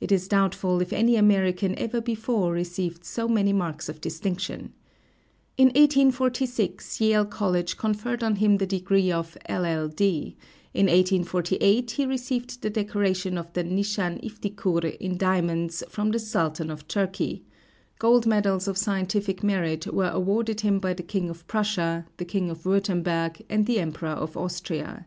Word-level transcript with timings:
It 0.00 0.12
is 0.12 0.28
doubtful 0.28 0.80
if 0.80 0.92
any 0.92 1.16
American 1.16 1.76
ever 1.76 2.00
before 2.00 2.52
received 2.52 3.04
so 3.04 3.26
many 3.26 3.52
marks 3.52 3.88
of 3.88 4.00
distinction. 4.00 4.72
In 5.56 5.66
1846 5.70 7.00
Yale 7.00 7.24
College 7.24 7.76
conferred 7.76 8.22
on 8.22 8.36
him 8.36 8.58
the 8.58 8.68
degree 8.68 9.10
of 9.10 9.36
LL.D.; 9.48 10.36
in 10.74 10.86
1848 10.86 11.90
he 11.90 12.06
received 12.06 12.62
the 12.62 12.70
decoration 12.70 13.36
of 13.36 13.52
the 13.52 13.64
Nishan 13.64 14.20
Iftikur 14.24 14.96
in 14.98 15.18
diamonds 15.18 15.82
from 15.88 16.12
the 16.12 16.20
Sultan 16.20 16.70
of 16.70 16.86
Turkey; 16.86 17.42
gold 17.98 18.26
medals 18.28 18.68
of 18.68 18.78
scientific 18.78 19.42
merit 19.42 19.88
were 19.92 20.10
awarded 20.10 20.60
him 20.60 20.78
by 20.78 20.94
the 20.94 21.02
king 21.02 21.28
of 21.28 21.44
Prussia; 21.48 22.06
the 22.18 22.24
king 22.24 22.48
of 22.48 22.62
Wurtemberg, 22.64 23.44
and 23.50 23.66
the 23.66 23.80
Emperor 23.80 24.10
of 24.10 24.36
Austria. 24.36 25.06